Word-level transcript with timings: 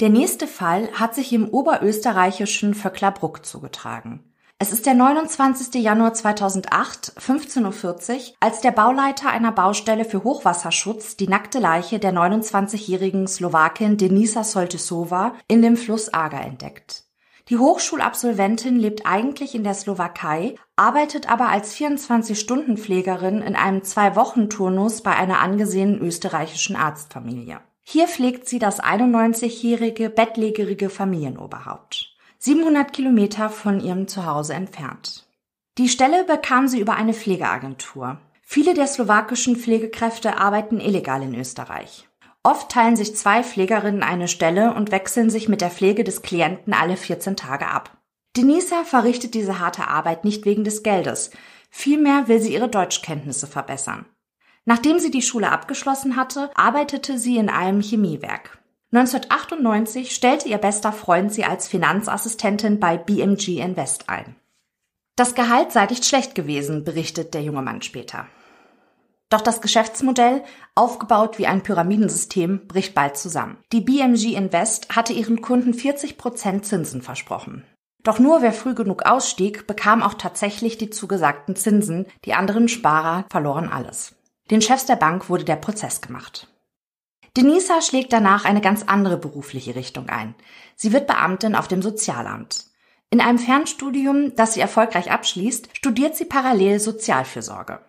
Der 0.00 0.10
nächste 0.10 0.46
Fall 0.46 0.88
hat 0.92 1.16
sich 1.16 1.32
im 1.32 1.48
oberösterreichischen 1.48 2.74
Vöcklerbruck 2.74 3.44
zugetragen. 3.44 4.22
Es 4.60 4.72
ist 4.72 4.86
der 4.86 4.94
29. 4.94 5.74
Januar 5.82 6.14
2008, 6.14 7.14
15.40 7.18 8.14
Uhr, 8.14 8.20
als 8.38 8.60
der 8.60 8.70
Bauleiter 8.70 9.30
einer 9.30 9.50
Baustelle 9.50 10.04
für 10.04 10.22
Hochwasserschutz 10.22 11.16
die 11.16 11.26
nackte 11.26 11.58
Leiche 11.58 11.98
der 11.98 12.12
29-jährigen 12.12 13.26
Slowakin 13.26 13.96
Denisa 13.96 14.44
Soltysova 14.44 15.34
in 15.48 15.62
dem 15.62 15.76
Fluss 15.76 16.14
Aga 16.14 16.42
entdeckt. 16.42 17.02
Die 17.48 17.58
Hochschulabsolventin 17.58 18.78
lebt 18.78 19.04
eigentlich 19.04 19.56
in 19.56 19.64
der 19.64 19.74
Slowakei, 19.74 20.54
arbeitet 20.76 21.28
aber 21.28 21.48
als 21.48 21.74
24-Stunden-Pflegerin 21.74 23.42
in 23.42 23.56
einem 23.56 23.82
Zwei-Wochen-Turnus 23.82 25.02
bei 25.02 25.16
einer 25.16 25.40
angesehenen 25.40 25.98
österreichischen 25.98 26.76
Arztfamilie. 26.76 27.58
Hier 27.90 28.06
pflegt 28.06 28.46
sie 28.46 28.58
das 28.58 28.82
91-jährige 28.82 30.10
bettlägerige 30.10 30.90
Familienoberhaupt. 30.90 32.14
700 32.36 32.92
Kilometer 32.92 33.48
von 33.48 33.80
ihrem 33.80 34.06
Zuhause 34.06 34.52
entfernt. 34.52 35.26
Die 35.78 35.88
Stelle 35.88 36.24
bekam 36.24 36.68
sie 36.68 36.80
über 36.80 36.96
eine 36.96 37.14
Pflegeagentur. 37.14 38.18
Viele 38.42 38.74
der 38.74 38.86
slowakischen 38.86 39.56
Pflegekräfte 39.56 40.36
arbeiten 40.36 40.80
illegal 40.80 41.22
in 41.22 41.34
Österreich. 41.34 42.06
Oft 42.42 42.70
teilen 42.70 42.94
sich 42.94 43.16
zwei 43.16 43.42
Pflegerinnen 43.42 44.02
eine 44.02 44.28
Stelle 44.28 44.74
und 44.74 44.92
wechseln 44.92 45.30
sich 45.30 45.48
mit 45.48 45.62
der 45.62 45.70
Pflege 45.70 46.04
des 46.04 46.20
Klienten 46.20 46.74
alle 46.74 46.98
14 46.98 47.36
Tage 47.36 47.68
ab. 47.68 47.96
Denisa 48.36 48.84
verrichtet 48.84 49.32
diese 49.32 49.60
harte 49.60 49.88
Arbeit 49.88 50.26
nicht 50.26 50.44
wegen 50.44 50.64
des 50.64 50.82
Geldes. 50.82 51.30
Vielmehr 51.70 52.28
will 52.28 52.38
sie 52.38 52.52
ihre 52.52 52.68
Deutschkenntnisse 52.68 53.46
verbessern. 53.46 54.04
Nachdem 54.68 54.98
sie 54.98 55.10
die 55.10 55.22
Schule 55.22 55.50
abgeschlossen 55.50 56.16
hatte, 56.16 56.50
arbeitete 56.54 57.18
sie 57.18 57.38
in 57.38 57.48
einem 57.48 57.80
Chemiewerk. 57.80 58.58
1998 58.92 60.14
stellte 60.14 60.46
ihr 60.46 60.58
bester 60.58 60.92
Freund 60.92 61.32
sie 61.32 61.46
als 61.46 61.68
Finanzassistentin 61.68 62.78
bei 62.78 62.98
BMG 62.98 63.60
Invest 63.60 64.10
ein. 64.10 64.36
Das 65.16 65.34
Gehalt 65.34 65.72
sei 65.72 65.86
nicht 65.86 66.04
schlecht 66.04 66.34
gewesen, 66.34 66.84
berichtet 66.84 67.32
der 67.32 67.40
junge 67.40 67.62
Mann 67.62 67.80
später. 67.80 68.26
Doch 69.30 69.40
das 69.40 69.62
Geschäftsmodell, 69.62 70.44
aufgebaut 70.74 71.38
wie 71.38 71.46
ein 71.46 71.62
Pyramidensystem, 71.62 72.66
bricht 72.66 72.94
bald 72.94 73.16
zusammen. 73.16 73.56
Die 73.72 73.80
BMG 73.80 74.34
Invest 74.34 74.94
hatte 74.94 75.14
ihren 75.14 75.40
Kunden 75.40 75.72
40 75.72 76.18
Prozent 76.18 76.66
Zinsen 76.66 77.00
versprochen. 77.00 77.64
Doch 78.02 78.18
nur 78.18 78.42
wer 78.42 78.52
früh 78.52 78.74
genug 78.74 79.06
ausstieg, 79.06 79.66
bekam 79.66 80.02
auch 80.02 80.12
tatsächlich 80.12 80.76
die 80.76 80.90
zugesagten 80.90 81.56
Zinsen, 81.56 82.04
die 82.26 82.34
anderen 82.34 82.68
Sparer 82.68 83.24
verloren 83.30 83.70
alles. 83.70 84.17
Den 84.50 84.62
Chefs 84.62 84.86
der 84.86 84.96
Bank 84.96 85.28
wurde 85.28 85.44
der 85.44 85.56
Prozess 85.56 86.00
gemacht. 86.00 86.48
Denisa 87.36 87.82
schlägt 87.82 88.12
danach 88.12 88.44
eine 88.44 88.60
ganz 88.60 88.82
andere 88.84 89.18
berufliche 89.18 89.74
Richtung 89.74 90.08
ein. 90.08 90.34
Sie 90.74 90.92
wird 90.92 91.06
Beamtin 91.06 91.54
auf 91.54 91.68
dem 91.68 91.82
Sozialamt. 91.82 92.64
In 93.10 93.20
einem 93.20 93.38
Fernstudium, 93.38 94.34
das 94.34 94.54
sie 94.54 94.60
erfolgreich 94.60 95.10
abschließt, 95.10 95.68
studiert 95.76 96.16
sie 96.16 96.24
parallel 96.24 96.80
Sozialfürsorge. 96.80 97.80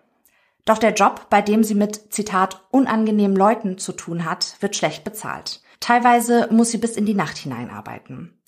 Doch 0.64 0.78
der 0.78 0.92
Job, 0.92 1.26
bei 1.30 1.42
dem 1.42 1.64
sie 1.64 1.74
mit, 1.74 2.12
Zitat, 2.12 2.62
unangenehmen 2.70 3.36
Leuten 3.36 3.78
zu 3.78 3.92
tun 3.92 4.24
hat, 4.24 4.56
wird 4.60 4.76
schlecht 4.76 5.04
bezahlt. 5.04 5.62
Teilweise 5.80 6.48
muss 6.50 6.70
sie 6.70 6.78
bis 6.78 6.96
in 6.96 7.06
die 7.06 7.14
Nacht 7.14 7.38
hineinarbeiten. 7.38 8.38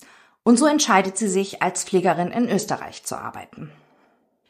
Und 0.43 0.57
so 0.57 0.67
entscheidet 0.67 1.17
sie 1.17 1.27
sich, 1.27 1.61
als 1.61 1.83
Pflegerin 1.83 2.31
in 2.31 2.49
Österreich 2.49 3.03
zu 3.03 3.15
arbeiten. 3.15 3.71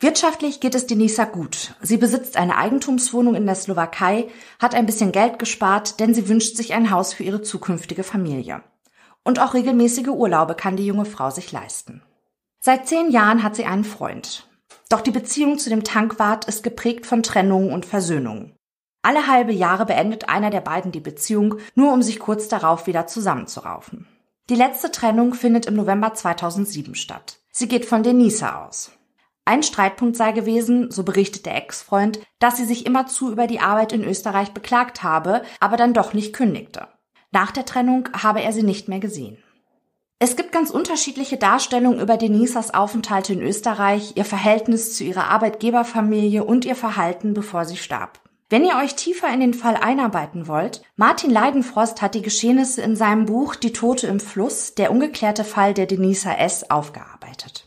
Wirtschaftlich 0.04 0.60
geht 0.60 0.76
es 0.76 0.86
Denisa 0.86 1.24
gut. 1.24 1.76
Sie 1.82 1.96
besitzt 1.96 2.36
eine 2.36 2.58
Eigentumswohnung 2.58 3.36
in 3.36 3.46
der 3.46 3.56
Slowakei, 3.56 4.28
hat 4.60 4.76
ein 4.76 4.86
bisschen 4.86 5.14
Geld 5.14 5.40
gespart, 5.40 6.02
denn 6.02 6.14
sie 6.14 6.28
wünscht 6.28 6.58
sich 6.58 6.74
ein 6.74 6.92
Haus 6.92 7.14
für 7.14 7.24
ihre 7.24 7.42
zukünftige 7.42 8.04
Familie. 8.04 8.64
Und 9.24 9.40
auch 9.40 9.54
regelmäßige 9.54 10.10
Urlaube 10.10 10.56
kann 10.56 10.76
die 10.76 10.86
junge 10.86 11.06
Frau 11.06 11.30
sich 11.30 11.54
leisten. 11.54 12.02
Seit 12.60 12.86
zehn 12.86 13.12
Jahren 13.12 13.44
hat 13.44 13.56
sie 13.56 13.64
einen 13.64 13.86
Freund. 13.86 14.46
Doch 14.90 15.00
die 15.00 15.12
Beziehung 15.12 15.58
zu 15.58 15.70
dem 15.70 15.86
Tankwart 15.86 16.50
ist 16.50 16.64
geprägt 16.64 17.06
von 17.06 17.24
Trennungen 17.24 17.72
und 17.72 17.86
Versöhnungen. 17.86 18.58
Alle 19.04 19.28
halbe 19.28 19.54
Jahre 19.54 19.86
beendet 19.86 20.28
einer 20.28 20.50
der 20.50 20.60
beiden 20.60 20.92
die 20.92 21.00
Beziehung, 21.00 21.60
nur 21.76 21.94
um 21.94 22.02
sich 22.02 22.20
kurz 22.20 22.50
darauf 22.50 22.88
wieder 22.88 23.08
zusammenzuraufen. 23.08 24.06
Die 24.50 24.56
letzte 24.56 24.92
Trennung 24.92 25.34
findet 25.34 25.66
im 25.66 25.76
November 25.76 26.14
2007 26.14 26.94
statt. 26.94 27.40
Sie 27.54 27.70
geht 27.70 27.86
von 27.86 28.04
Denisa 28.04 28.66
aus. 28.66 28.92
Ein 29.46 29.64
Streitpunkt 29.64 30.16
sei 30.16 30.32
gewesen, 30.32 30.90
so 30.90 31.04
berichtet 31.04 31.46
der 31.46 31.56
Ex-Freund, 31.56 32.20
dass 32.40 32.58
sie 32.58 32.66
sich 32.66 32.86
immerzu 32.86 33.32
über 33.32 33.46
die 33.46 33.60
Arbeit 33.60 33.92
in 33.92 34.04
Österreich 34.04 34.52
beklagt 34.54 35.04
habe, 35.04 35.42
aber 35.60 35.76
dann 35.76 35.94
doch 35.94 36.14
nicht 36.14 36.34
kündigte. 36.34 36.88
Nach 37.32 37.52
der 37.52 37.66
Trennung 37.66 38.08
habe 38.14 38.42
er 38.42 38.54
sie 38.54 38.64
nicht 38.64 38.88
mehr 38.88 39.00
gesehen. 39.00 39.38
Es 40.20 40.38
gibt 40.38 40.54
ganz 40.54 40.70
unterschiedliche 40.70 41.36
Darstellungen 41.36 42.00
über 42.00 42.16
Denisas 42.16 42.74
Aufenthalte 42.74 43.34
in 43.34 43.42
Österreich, 43.42 44.14
ihr 44.16 44.24
Verhältnis 44.24 44.96
zu 44.96 45.04
ihrer 45.04 45.26
Arbeitgeberfamilie 45.26 46.46
und 46.46 46.64
ihr 46.64 46.78
Verhalten, 46.78 47.34
bevor 47.34 47.66
sie 47.66 47.76
starb. 47.76 48.22
Wenn 48.50 48.64
ihr 48.64 48.78
euch 48.78 48.96
tiefer 48.96 49.34
in 49.34 49.42
den 49.42 49.54
Fall 49.54 49.76
einarbeiten 49.76 50.48
wollt, 50.48 50.84
Martin 50.96 51.32
Leidenfrost 51.32 52.02
hat 52.02 52.16
die 52.16 52.22
Geschehnisse 52.22 52.82
in 52.82 52.96
seinem 52.96 53.26
Buch 53.26 53.56
Die 53.56 53.74
Tote 53.74 54.08
im 54.08 54.22
Fluss, 54.22 54.76
der 54.76 54.92
ungeklärte 54.92 55.44
Fall 55.44 55.74
der 55.74 55.88
Denisa 55.88 56.32
S. 56.36 56.70
aufgearbeitet. 56.70 57.63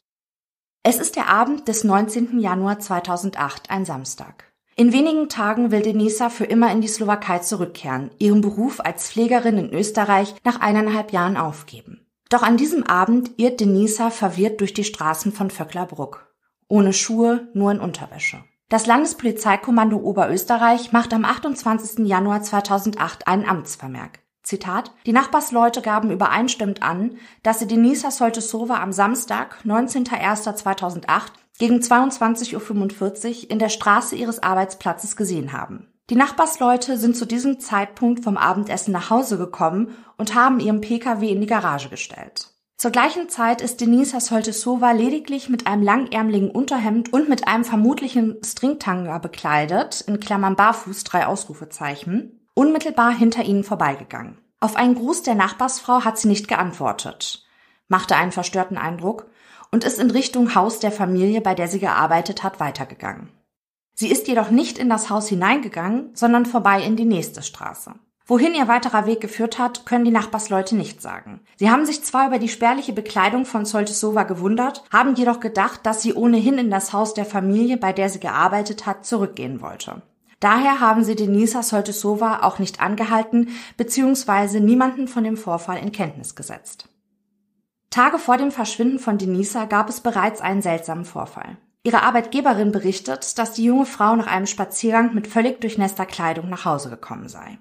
Es 0.88 0.98
ist 0.98 1.16
der 1.16 1.28
Abend 1.28 1.66
des 1.66 1.82
19. 1.82 2.38
Januar 2.38 2.78
2008, 2.78 3.70
ein 3.70 3.84
Samstag. 3.84 4.44
In 4.76 4.92
wenigen 4.92 5.28
Tagen 5.28 5.72
will 5.72 5.82
Denisa 5.82 6.28
für 6.28 6.44
immer 6.44 6.70
in 6.70 6.80
die 6.80 6.86
Slowakei 6.86 7.40
zurückkehren, 7.40 8.12
ihren 8.20 8.40
Beruf 8.40 8.78
als 8.78 9.08
Pflegerin 9.08 9.58
in 9.58 9.72
Österreich 9.72 10.36
nach 10.44 10.60
eineinhalb 10.60 11.10
Jahren 11.10 11.36
aufgeben. 11.36 12.06
Doch 12.28 12.44
an 12.44 12.56
diesem 12.56 12.84
Abend 12.84 13.32
irrt 13.36 13.58
Denisa 13.58 14.10
verwirrt 14.10 14.60
durch 14.60 14.74
die 14.74 14.84
Straßen 14.84 15.32
von 15.32 15.50
Vöcklerbruck. 15.50 16.32
Ohne 16.68 16.92
Schuhe, 16.92 17.48
nur 17.52 17.72
in 17.72 17.80
Unterwäsche. 17.80 18.44
Das 18.68 18.86
Landespolizeikommando 18.86 19.96
Oberösterreich 19.96 20.92
macht 20.92 21.12
am 21.12 21.24
28. 21.24 22.06
Januar 22.06 22.42
2008 22.42 23.26
einen 23.26 23.44
Amtsvermerk. 23.44 24.20
Zitat, 24.46 24.92
die 25.06 25.12
Nachbarsleute 25.12 25.82
gaben 25.82 26.12
übereinstimmend 26.12 26.82
an, 26.82 27.18
dass 27.42 27.58
sie 27.58 27.66
Denisa 27.66 28.12
Soltesova 28.12 28.80
am 28.80 28.92
Samstag, 28.92 29.58
19.01.2008 29.64 31.04
gegen 31.58 31.80
22.45 31.80 33.44
Uhr 33.44 33.50
in 33.50 33.58
der 33.58 33.68
Straße 33.68 34.14
ihres 34.14 34.42
Arbeitsplatzes 34.42 35.16
gesehen 35.16 35.52
haben. 35.52 35.88
Die 36.10 36.14
Nachbarsleute 36.14 36.96
sind 36.96 37.16
zu 37.16 37.26
diesem 37.26 37.58
Zeitpunkt 37.58 38.22
vom 38.22 38.36
Abendessen 38.36 38.92
nach 38.92 39.10
Hause 39.10 39.36
gekommen 39.36 39.96
und 40.16 40.36
haben 40.36 40.60
ihren 40.60 40.80
Pkw 40.80 41.28
in 41.28 41.40
die 41.40 41.48
Garage 41.48 41.88
gestellt. 41.88 42.52
Zur 42.76 42.92
gleichen 42.92 43.28
Zeit 43.28 43.62
ist 43.62 43.80
Denisa 43.80 44.20
Soltesova 44.20 44.92
lediglich 44.92 45.48
mit 45.48 45.66
einem 45.66 45.82
langärmeligen 45.82 46.50
Unterhemd 46.50 47.12
und 47.12 47.28
mit 47.28 47.48
einem 47.48 47.64
vermutlichen 47.64 48.36
Stringtanga 48.44 49.18
bekleidet, 49.18 50.02
in 50.02 50.20
Klammern 50.20 50.54
barfuß 50.54 51.02
drei 51.02 51.26
Ausrufezeichen, 51.26 52.45
unmittelbar 52.56 53.12
hinter 53.12 53.44
ihnen 53.44 53.64
vorbeigegangen. 53.64 54.38
Auf 54.60 54.76
einen 54.76 54.94
Gruß 54.94 55.22
der 55.22 55.34
Nachbarsfrau 55.34 56.04
hat 56.04 56.18
sie 56.18 56.28
nicht 56.28 56.48
geantwortet, 56.48 57.46
machte 57.86 58.16
einen 58.16 58.32
verstörten 58.32 58.78
Eindruck 58.78 59.26
und 59.70 59.84
ist 59.84 60.00
in 60.00 60.10
Richtung 60.10 60.54
Haus 60.54 60.78
der 60.78 60.90
Familie, 60.90 61.42
bei 61.42 61.54
der 61.54 61.68
sie 61.68 61.78
gearbeitet 61.78 62.42
hat, 62.42 62.58
weitergegangen. 62.58 63.28
Sie 63.94 64.08
ist 64.08 64.26
jedoch 64.26 64.50
nicht 64.50 64.78
in 64.78 64.88
das 64.88 65.10
Haus 65.10 65.28
hineingegangen, 65.28 66.10
sondern 66.14 66.46
vorbei 66.46 66.82
in 66.82 66.96
die 66.96 67.04
nächste 67.04 67.42
Straße. 67.42 67.92
Wohin 68.24 68.54
ihr 68.54 68.68
weiterer 68.68 69.06
Weg 69.06 69.20
geführt 69.20 69.58
hat, 69.58 69.86
können 69.86 70.04
die 70.04 70.10
Nachbarsleute 70.10 70.74
nicht 70.74 71.00
sagen. 71.00 71.40
Sie 71.56 71.70
haben 71.70 71.86
sich 71.86 72.02
zwar 72.02 72.26
über 72.26 72.38
die 72.38 72.48
spärliche 72.48 72.92
Bekleidung 72.92 73.44
von 73.44 73.66
Soltesova 73.66 74.24
gewundert, 74.24 74.82
haben 74.90 75.14
jedoch 75.14 75.40
gedacht, 75.40 75.80
dass 75.84 76.02
sie 76.02 76.14
ohnehin 76.14 76.58
in 76.58 76.70
das 76.70 76.92
Haus 76.92 77.14
der 77.14 77.26
Familie, 77.26 77.76
bei 77.76 77.92
der 77.92 78.08
sie 78.08 78.18
gearbeitet 78.18 78.86
hat, 78.86 79.06
zurückgehen 79.06 79.60
wollte. 79.60 80.02
Daher 80.40 80.80
haben 80.80 81.02
sie 81.02 81.16
Denisa 81.16 81.62
Soltesova 81.62 82.42
auch 82.42 82.58
nicht 82.58 82.80
angehalten 82.80 83.48
bzw. 83.76 84.60
niemanden 84.60 85.08
von 85.08 85.24
dem 85.24 85.36
Vorfall 85.36 85.78
in 85.78 85.92
Kenntnis 85.92 86.34
gesetzt. 86.34 86.88
Tage 87.90 88.18
vor 88.18 88.36
dem 88.36 88.50
Verschwinden 88.50 88.98
von 88.98 89.16
Denisa 89.16 89.64
gab 89.64 89.88
es 89.88 90.00
bereits 90.00 90.42
einen 90.42 90.60
seltsamen 90.60 91.06
Vorfall. 91.06 91.56
Ihre 91.82 92.02
Arbeitgeberin 92.02 92.72
berichtet, 92.72 93.38
dass 93.38 93.52
die 93.52 93.64
junge 93.64 93.86
Frau 93.86 94.16
nach 94.16 94.26
einem 94.26 94.46
Spaziergang 94.46 95.14
mit 95.14 95.26
völlig 95.26 95.60
durchnässter 95.60 96.04
Kleidung 96.04 96.50
nach 96.50 96.64
Hause 96.64 96.90
gekommen 96.90 97.28
sei. 97.28 97.58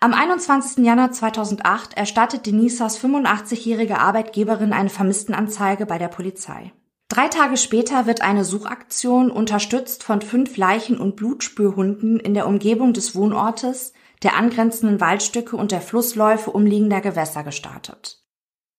Am 0.00 0.14
21. 0.14 0.84
Januar 0.84 1.12
2008 1.12 1.96
erstattet 1.96 2.46
Denisas 2.46 2.98
85-jährige 2.98 3.98
Arbeitgeberin 3.98 4.72
eine 4.72 4.90
Vermisstenanzeige 4.90 5.86
bei 5.86 5.98
der 5.98 6.08
Polizei. 6.08 6.72
Drei 7.12 7.28
Tage 7.28 7.58
später 7.58 8.06
wird 8.06 8.22
eine 8.22 8.42
Suchaktion 8.42 9.30
unterstützt 9.30 10.02
von 10.02 10.22
fünf 10.22 10.56
Leichen- 10.56 10.98
und 10.98 11.14
Blutspürhunden 11.14 12.18
in 12.18 12.32
der 12.32 12.46
Umgebung 12.46 12.94
des 12.94 13.14
Wohnortes, 13.14 13.92
der 14.22 14.34
angrenzenden 14.34 14.98
Waldstücke 14.98 15.54
und 15.54 15.72
der 15.72 15.82
Flussläufe 15.82 16.50
umliegender 16.50 17.02
Gewässer 17.02 17.44
gestartet. 17.44 18.24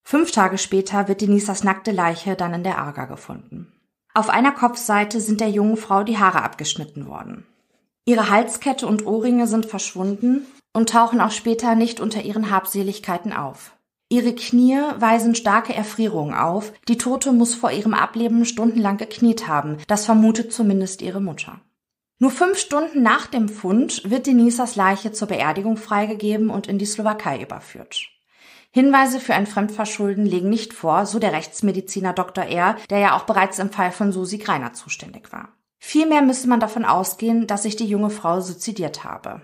Fünf 0.02 0.32
Tage 0.32 0.58
später 0.58 1.08
wird 1.08 1.22
Denisas 1.22 1.64
nackte 1.64 1.92
Leiche 1.92 2.34
dann 2.34 2.56
in 2.56 2.64
der 2.64 2.80
Arga 2.80 3.06
gefunden. 3.06 3.72
Auf 4.16 4.32
einer 4.32 4.52
Kopfseite 4.52 5.22
sind 5.22 5.40
der 5.40 5.52
jungen 5.52 5.78
Frau 5.78 6.04
die 6.04 6.18
Haare 6.18 6.42
abgeschnitten 6.42 7.06
worden. 7.06 7.46
Ihre 8.06 8.32
Halskette 8.32 8.88
und 8.88 9.06
Ohrringe 9.06 9.46
sind 9.46 9.68
verschwunden 9.68 10.48
und 10.74 10.90
tauchen 10.90 11.22
auch 11.22 11.30
später 11.30 11.76
nicht 11.76 12.00
unter 12.00 12.24
ihren 12.24 12.50
Habseligkeiten 12.50 13.32
auf. 13.32 13.74
Ihre 14.10 14.34
Knie 14.36 14.80
weisen 14.98 15.36
starke 15.36 15.74
Erfrierungen 15.74 16.36
auf. 16.36 16.72
Die 16.88 16.98
Tote 16.98 17.32
muss 17.32 17.56
vor 17.56 17.72
ihrem 17.72 17.94
Ableben 17.94 18.46
stundenlang 18.46 18.98
gekniet 18.98 19.48
haben. 19.48 19.78
Das 19.88 20.06
vermutet 20.06 20.54
zumindest 20.54 21.02
ihre 21.02 21.22
Mutter. 21.22 21.62
Nur 22.20 22.32
fünf 22.32 22.58
Stunden 22.58 23.02
nach 23.02 23.28
dem 23.28 23.50
Fund 23.50 24.10
wird 24.10 24.28
Denisas 24.28 24.76
Leiche 24.76 25.12
zur 25.12 25.28
Beerdigung 25.28 25.78
freigegeben 25.78 26.50
und 26.50 26.68
in 26.68 26.78
die 26.78 26.86
Slowakei 26.86 27.42
überführt. 27.42 28.10
Hinweise 28.72 29.20
für 29.20 29.36
ein 29.36 29.46
Fremdverschulden 29.46 30.26
legen 30.26 30.50
nicht 30.50 30.74
vor, 30.74 31.06
so 31.06 31.20
der 31.20 31.32
Rechtsmediziner 31.32 32.14
Dr. 32.14 32.46
R., 32.46 32.78
der 32.90 33.00
ja 33.00 33.16
auch 33.16 33.24
bereits 33.24 33.60
im 33.60 33.72
Fall 33.72 33.92
von 33.92 34.12
Susi 34.12 34.38
Greiner 34.38 34.74
zuständig 34.74 35.32
war. 35.32 35.50
Vielmehr 35.80 36.22
müsse 36.22 36.48
man 36.48 36.60
davon 36.60 36.86
ausgehen, 36.86 37.46
dass 37.46 37.64
sich 37.64 37.76
die 37.76 37.86
junge 37.86 38.10
Frau 38.10 38.40
suizidiert 38.40 39.04
habe. 39.04 39.42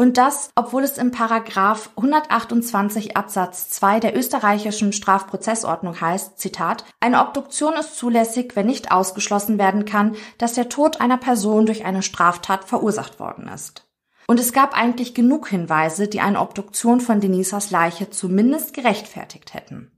Und 0.00 0.16
das, 0.16 0.48
obwohl 0.54 0.82
es 0.82 0.96
im 0.96 1.10
Paragraph 1.10 1.90
128 1.94 3.18
Absatz 3.18 3.68
2 3.68 4.00
der 4.00 4.16
österreichischen 4.16 4.94
Strafprozessordnung 4.94 6.00
heißt, 6.00 6.38
Zitat, 6.38 6.86
eine 7.00 7.20
Obduktion 7.20 7.74
ist 7.74 7.98
zulässig, 7.98 8.56
wenn 8.56 8.64
nicht 8.64 8.92
ausgeschlossen 8.92 9.58
werden 9.58 9.84
kann, 9.84 10.16
dass 10.38 10.54
der 10.54 10.70
Tod 10.70 11.02
einer 11.02 11.18
Person 11.18 11.66
durch 11.66 11.84
eine 11.84 12.02
Straftat 12.02 12.64
verursacht 12.64 13.20
worden 13.20 13.46
ist. 13.48 13.90
Und 14.26 14.40
es 14.40 14.54
gab 14.54 14.74
eigentlich 14.74 15.12
genug 15.12 15.48
Hinweise, 15.50 16.08
die 16.08 16.22
eine 16.22 16.40
Obduktion 16.40 17.02
von 17.02 17.20
Denisas 17.20 17.70
Leiche 17.70 18.08
zumindest 18.08 18.72
gerechtfertigt 18.72 19.52
hätten. 19.52 19.92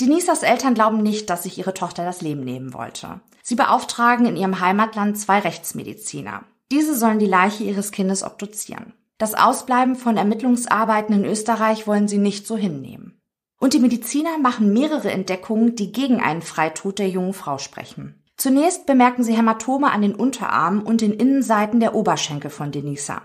Denisas 0.00 0.42
Eltern 0.42 0.74
glauben 0.74 1.00
nicht, 1.00 1.30
dass 1.30 1.44
sich 1.44 1.58
ihre 1.58 1.74
Tochter 1.74 2.04
das 2.04 2.22
Leben 2.22 2.42
nehmen 2.42 2.74
wollte. 2.74 3.20
Sie 3.40 3.54
beauftragen 3.54 4.26
in 4.26 4.36
ihrem 4.36 4.58
Heimatland 4.58 5.16
zwei 5.16 5.38
Rechtsmediziner. 5.38 6.42
Diese 6.70 6.94
sollen 6.96 7.18
die 7.18 7.26
Leiche 7.26 7.64
ihres 7.64 7.92
Kindes 7.92 8.22
obduzieren. 8.22 8.94
Das 9.18 9.34
Ausbleiben 9.34 9.96
von 9.96 10.16
Ermittlungsarbeiten 10.16 11.14
in 11.14 11.24
Österreich 11.24 11.86
wollen 11.86 12.08
sie 12.08 12.18
nicht 12.18 12.46
so 12.46 12.56
hinnehmen. 12.56 13.20
Und 13.58 13.74
die 13.74 13.80
Mediziner 13.80 14.38
machen 14.38 14.72
mehrere 14.72 15.10
Entdeckungen, 15.10 15.76
die 15.76 15.92
gegen 15.92 16.20
einen 16.20 16.40
Freitod 16.42 16.98
der 16.98 17.08
jungen 17.08 17.34
Frau 17.34 17.58
sprechen. 17.58 18.24
Zunächst 18.38 18.86
bemerken 18.86 19.22
sie 19.22 19.36
Hämatome 19.36 19.90
an 19.90 20.00
den 20.00 20.14
Unterarmen 20.14 20.82
und 20.82 21.02
den 21.02 21.12
Innenseiten 21.12 21.78
der 21.78 21.94
Oberschenkel 21.94 22.50
von 22.50 22.72
Denisa. 22.72 23.20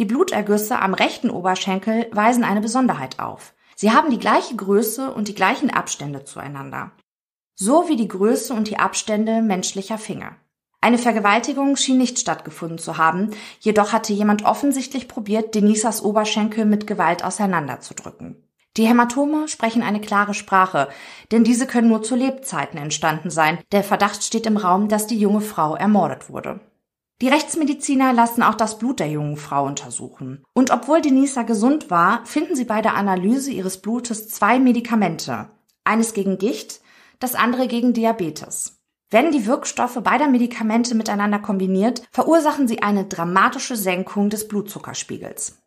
Die 0.00 0.04
Blutergüsse 0.04 0.80
am 0.80 0.92
rechten 0.92 1.30
Oberschenkel 1.30 2.08
weisen 2.10 2.42
eine 2.42 2.60
Besonderheit 2.60 3.20
auf. 3.20 3.54
Sie 3.76 3.92
haben 3.92 4.10
die 4.10 4.18
gleiche 4.18 4.56
Größe 4.56 5.12
und 5.12 5.28
die 5.28 5.34
gleichen 5.34 5.70
Abstände 5.70 6.24
zueinander. 6.24 6.90
So 7.54 7.88
wie 7.88 7.96
die 7.96 8.08
Größe 8.08 8.52
und 8.52 8.68
die 8.68 8.78
Abstände 8.78 9.40
menschlicher 9.40 9.98
Finger. 9.98 10.34
Eine 10.80 10.98
Vergewaltigung 10.98 11.76
schien 11.76 11.98
nicht 11.98 12.18
stattgefunden 12.18 12.78
zu 12.78 12.96
haben, 12.96 13.30
jedoch 13.60 13.92
hatte 13.92 14.12
jemand 14.12 14.44
offensichtlich 14.44 15.08
probiert, 15.08 15.54
Denisas 15.54 16.02
Oberschenkel 16.02 16.64
mit 16.64 16.86
Gewalt 16.86 17.24
auseinanderzudrücken. 17.24 18.42
Die 18.76 18.86
Hämatome 18.86 19.48
sprechen 19.48 19.82
eine 19.82 20.00
klare 20.00 20.34
Sprache, 20.34 20.88
denn 21.32 21.44
diese 21.44 21.66
können 21.66 21.88
nur 21.88 22.02
zu 22.02 22.14
Lebzeiten 22.14 22.78
entstanden 22.78 23.30
sein. 23.30 23.58
Der 23.72 23.82
Verdacht 23.82 24.22
steht 24.22 24.46
im 24.46 24.58
Raum, 24.58 24.88
dass 24.88 25.06
die 25.06 25.18
junge 25.18 25.40
Frau 25.40 25.74
ermordet 25.74 26.28
wurde. 26.28 26.60
Die 27.22 27.28
Rechtsmediziner 27.28 28.12
lassen 28.12 28.42
auch 28.42 28.54
das 28.54 28.78
Blut 28.78 29.00
der 29.00 29.08
jungen 29.08 29.38
Frau 29.38 29.64
untersuchen. 29.64 30.44
Und 30.52 30.70
obwohl 30.70 31.00
Denisa 31.00 31.44
gesund 31.44 31.90
war, 31.90 32.26
finden 32.26 32.54
sie 32.54 32.66
bei 32.66 32.82
der 32.82 32.94
Analyse 32.94 33.50
ihres 33.50 33.80
Blutes 33.80 34.28
zwei 34.28 34.58
Medikamente. 34.58 35.48
Eines 35.84 36.12
gegen 36.12 36.36
Gicht, 36.36 36.82
das 37.18 37.34
andere 37.34 37.68
gegen 37.68 37.94
Diabetes. 37.94 38.75
Werden 39.10 39.30
die 39.30 39.46
Wirkstoffe 39.46 40.00
beider 40.02 40.28
Medikamente 40.28 40.94
miteinander 40.94 41.38
kombiniert, 41.38 42.02
verursachen 42.10 42.66
sie 42.66 42.82
eine 42.82 43.04
dramatische 43.04 43.76
Senkung 43.76 44.30
des 44.30 44.48
Blutzuckerspiegels. 44.48 45.58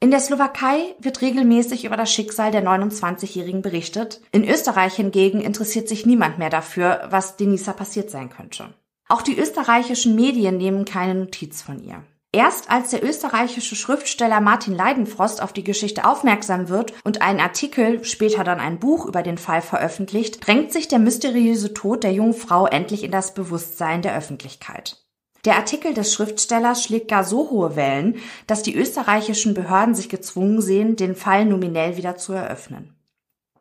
In 0.00 0.10
der 0.10 0.20
Slowakei 0.20 0.96
wird 0.98 1.20
regelmäßig 1.20 1.84
über 1.84 1.96
das 1.96 2.12
Schicksal 2.12 2.50
der 2.50 2.64
29-Jährigen 2.64 3.62
berichtet. 3.62 4.20
In 4.32 4.42
Österreich 4.48 4.94
hingegen 4.94 5.40
interessiert 5.40 5.88
sich 5.88 6.06
niemand 6.06 6.38
mehr 6.38 6.50
dafür, 6.50 7.06
was 7.10 7.36
Denisa 7.36 7.72
passiert 7.72 8.10
sein 8.10 8.28
könnte. 8.28 8.74
Auch 9.08 9.22
die 9.22 9.38
österreichischen 9.38 10.16
Medien 10.16 10.56
nehmen 10.56 10.84
keine 10.84 11.14
Notiz 11.14 11.62
von 11.62 11.84
ihr. 11.84 12.02
Erst 12.34 12.70
als 12.70 12.88
der 12.88 13.04
österreichische 13.04 13.76
Schriftsteller 13.76 14.40
Martin 14.40 14.74
Leidenfrost 14.74 15.42
auf 15.42 15.52
die 15.52 15.64
Geschichte 15.64 16.06
aufmerksam 16.06 16.70
wird 16.70 16.94
und 17.04 17.20
einen 17.20 17.40
Artikel, 17.40 18.02
später 18.04 18.42
dann 18.42 18.58
ein 18.58 18.78
Buch 18.78 19.04
über 19.04 19.22
den 19.22 19.36
Fall 19.36 19.60
veröffentlicht, 19.60 20.46
drängt 20.46 20.72
sich 20.72 20.88
der 20.88 20.98
mysteriöse 20.98 21.74
Tod 21.74 22.04
der 22.04 22.14
jungen 22.14 22.32
Frau 22.32 22.66
endlich 22.66 23.04
in 23.04 23.10
das 23.10 23.34
Bewusstsein 23.34 24.00
der 24.00 24.16
Öffentlichkeit. 24.16 24.96
Der 25.44 25.56
Artikel 25.56 25.92
des 25.92 26.14
Schriftstellers 26.14 26.82
schlägt 26.82 27.08
gar 27.08 27.24
so 27.24 27.50
hohe 27.50 27.76
Wellen, 27.76 28.16
dass 28.46 28.62
die 28.62 28.76
österreichischen 28.76 29.52
Behörden 29.52 29.94
sich 29.94 30.08
gezwungen 30.08 30.62
sehen, 30.62 30.96
den 30.96 31.14
Fall 31.14 31.44
nominell 31.44 31.98
wieder 31.98 32.16
zu 32.16 32.32
eröffnen. 32.32 32.94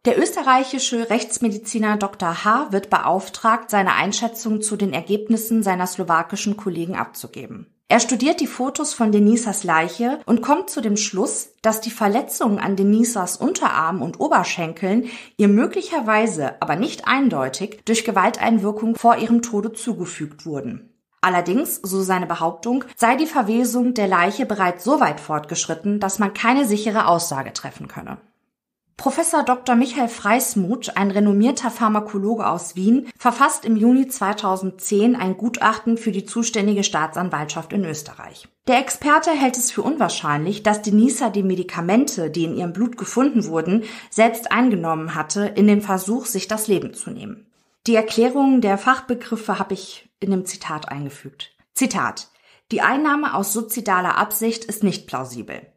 Der 0.05 0.17
österreichische 0.17 1.09
Rechtsmediziner 1.09 1.97
Dr. 1.97 2.45
H. 2.45 2.71
wird 2.71 2.89
beauftragt, 2.89 3.69
seine 3.69 3.95
Einschätzung 3.95 4.61
zu 4.61 4.77
den 4.77 4.93
Ergebnissen 4.93 5.61
seiner 5.61 5.87
slowakischen 5.87 6.55
Kollegen 6.55 6.95
abzugeben. 6.95 7.67
Er 7.91 7.99
studiert 7.99 8.39
die 8.39 8.47
Fotos 8.47 8.93
von 8.93 9.11
Denisas 9.11 9.65
Leiche 9.65 10.21
und 10.25 10.41
kommt 10.41 10.69
zu 10.69 10.79
dem 10.79 10.95
Schluss, 10.95 11.49
dass 11.61 11.81
die 11.81 11.91
Verletzungen 11.91 12.57
an 12.57 12.77
Denisas 12.77 13.35
Unterarm 13.35 14.01
und 14.01 14.17
Oberschenkeln 14.21 15.09
ihr 15.35 15.49
möglicherweise, 15.49 16.53
aber 16.61 16.77
nicht 16.77 17.05
eindeutig, 17.05 17.81
durch 17.83 18.05
Gewalteinwirkung 18.05 18.95
vor 18.95 19.17
ihrem 19.17 19.41
Tode 19.41 19.73
zugefügt 19.73 20.45
wurden. 20.45 20.93
Allerdings, 21.19 21.81
so 21.83 22.01
seine 22.01 22.27
Behauptung, 22.27 22.85
sei 22.95 23.17
die 23.17 23.25
Verwesung 23.25 23.93
der 23.93 24.07
Leiche 24.07 24.45
bereits 24.45 24.85
so 24.85 25.01
weit 25.01 25.19
fortgeschritten, 25.19 25.99
dass 25.99 26.17
man 26.17 26.33
keine 26.33 26.63
sichere 26.63 27.07
Aussage 27.07 27.51
treffen 27.51 27.89
könne. 27.89 28.19
Professor 29.01 29.41
Dr. 29.41 29.73
Michael 29.73 30.09
Freismuth, 30.09 30.95
ein 30.95 31.09
renommierter 31.09 31.71
Pharmakologe 31.71 32.45
aus 32.45 32.75
Wien, 32.75 33.09
verfasst 33.17 33.65
im 33.65 33.75
Juni 33.75 34.07
2010 34.07 35.15
ein 35.15 35.37
Gutachten 35.37 35.97
für 35.97 36.11
die 36.11 36.23
zuständige 36.23 36.83
Staatsanwaltschaft 36.83 37.73
in 37.73 37.83
Österreich. 37.83 38.47
Der 38.67 38.77
Experte 38.77 39.31
hält 39.31 39.57
es 39.57 39.71
für 39.71 39.81
unwahrscheinlich, 39.81 40.61
dass 40.61 40.83
Denisa 40.83 41.31
die 41.31 41.41
Medikamente, 41.41 42.29
die 42.29 42.43
in 42.43 42.55
ihrem 42.55 42.73
Blut 42.73 42.95
gefunden 42.95 43.47
wurden, 43.47 43.85
selbst 44.11 44.51
eingenommen 44.51 45.15
hatte, 45.15 45.45
in 45.47 45.65
dem 45.65 45.81
Versuch, 45.81 46.27
sich 46.27 46.47
das 46.47 46.67
Leben 46.67 46.93
zu 46.93 47.09
nehmen. 47.09 47.47
Die 47.87 47.95
Erklärungen 47.95 48.61
der 48.61 48.77
Fachbegriffe 48.77 49.57
habe 49.57 49.73
ich 49.73 50.11
in 50.19 50.29
dem 50.29 50.45
Zitat 50.45 50.89
eingefügt. 50.89 51.55
Zitat. 51.73 52.27
Die 52.71 52.81
Einnahme 52.81 53.33
aus 53.33 53.51
suizidaler 53.51 54.19
Absicht 54.19 54.63
ist 54.63 54.83
nicht 54.83 55.07
plausibel. 55.07 55.70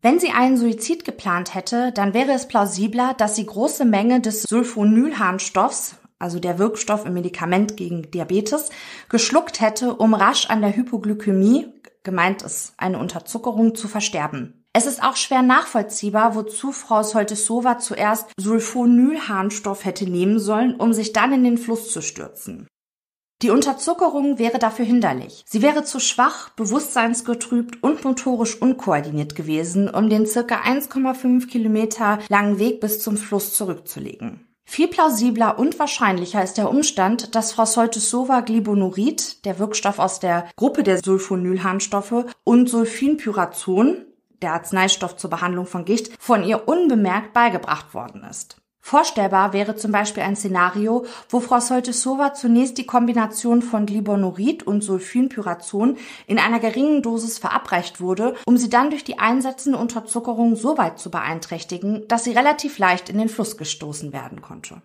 Wenn 0.00 0.20
sie 0.20 0.30
einen 0.30 0.56
Suizid 0.56 1.04
geplant 1.04 1.56
hätte, 1.56 1.90
dann 1.90 2.14
wäre 2.14 2.30
es 2.30 2.46
plausibler, 2.46 3.14
dass 3.14 3.34
sie 3.34 3.44
große 3.44 3.84
Menge 3.84 4.20
des 4.20 4.42
Sulfonylharnstoffs, 4.42 5.96
also 6.20 6.38
der 6.38 6.60
Wirkstoff 6.60 7.04
im 7.04 7.14
Medikament 7.14 7.76
gegen 7.76 8.08
Diabetes, 8.12 8.70
geschluckt 9.08 9.60
hätte, 9.60 9.96
um 9.96 10.14
rasch 10.14 10.50
an 10.50 10.60
der 10.60 10.76
Hypoglykämie, 10.76 11.66
gemeint 12.04 12.42
ist 12.42 12.74
eine 12.76 12.98
Unterzuckerung, 13.00 13.74
zu 13.74 13.88
versterben. 13.88 14.64
Es 14.72 14.86
ist 14.86 15.02
auch 15.02 15.16
schwer 15.16 15.42
nachvollziehbar, 15.42 16.36
wozu 16.36 16.70
Frau 16.70 17.02
Soltesova 17.02 17.78
zuerst 17.78 18.30
Sulfonylharnstoff 18.38 19.84
hätte 19.84 20.08
nehmen 20.08 20.38
sollen, 20.38 20.76
um 20.76 20.92
sich 20.92 21.12
dann 21.12 21.32
in 21.32 21.42
den 21.42 21.58
Fluss 21.58 21.90
zu 21.90 22.02
stürzen. 22.02 22.68
Die 23.40 23.50
Unterzuckerung 23.50 24.40
wäre 24.40 24.58
dafür 24.58 24.84
hinderlich. 24.84 25.44
Sie 25.46 25.62
wäre 25.62 25.84
zu 25.84 26.00
schwach, 26.00 26.48
bewusstseinsgetrübt 26.50 27.80
und 27.84 28.02
motorisch 28.04 28.60
unkoordiniert 28.60 29.36
gewesen, 29.36 29.88
um 29.88 30.10
den 30.10 30.26
circa 30.26 30.56
1,5 30.62 31.46
Kilometer 31.46 32.18
langen 32.28 32.58
Weg 32.58 32.80
bis 32.80 33.00
zum 33.00 33.16
Fluss 33.16 33.54
zurückzulegen. 33.54 34.44
Viel 34.64 34.88
plausibler 34.88 35.56
und 35.56 35.78
wahrscheinlicher 35.78 36.42
ist 36.42 36.58
der 36.58 36.68
Umstand, 36.68 37.36
dass 37.36 37.52
Frau 37.52 37.64
Soltesova 37.64 38.40
Glibonurid, 38.40 39.44
der 39.44 39.60
Wirkstoff 39.60 40.00
aus 40.00 40.18
der 40.18 40.48
Gruppe 40.56 40.82
der 40.82 40.98
Sulfonylharnstoffe, 41.02 42.26
und 42.42 42.68
Sulfinpyrazon, 42.68 44.04
der 44.42 44.54
Arzneistoff 44.54 45.16
zur 45.16 45.30
Behandlung 45.30 45.66
von 45.66 45.84
Gicht, 45.84 46.10
von 46.20 46.42
ihr 46.42 46.66
unbemerkt 46.66 47.32
beigebracht 47.32 47.94
worden 47.94 48.24
ist. 48.28 48.56
Vorstellbar 48.88 49.52
wäre 49.52 49.76
zum 49.76 49.92
Beispiel 49.92 50.22
ein 50.22 50.34
Szenario, 50.34 51.04
wo 51.28 51.40
Frau 51.40 51.60
Soltesova 51.60 52.32
zunächst 52.32 52.78
die 52.78 52.86
Kombination 52.86 53.60
von 53.60 53.84
Glibonurid 53.84 54.66
und 54.66 54.80
Sulfinpyrazon 54.80 55.98
in 56.26 56.38
einer 56.38 56.58
geringen 56.58 57.02
Dosis 57.02 57.36
verabreicht 57.36 58.00
wurde, 58.00 58.34
um 58.46 58.56
sie 58.56 58.70
dann 58.70 58.88
durch 58.88 59.04
die 59.04 59.18
einsetzende 59.18 59.76
Unterzuckerung 59.76 60.56
so 60.56 60.78
weit 60.78 60.98
zu 60.98 61.10
beeinträchtigen, 61.10 62.08
dass 62.08 62.24
sie 62.24 62.32
relativ 62.32 62.78
leicht 62.78 63.10
in 63.10 63.18
den 63.18 63.28
Fluss 63.28 63.58
gestoßen 63.58 64.14
werden 64.14 64.40
konnte. 64.40 64.80